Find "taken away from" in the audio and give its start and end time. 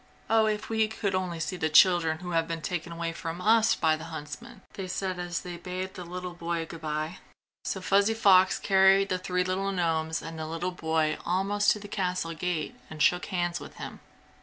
2.63-3.39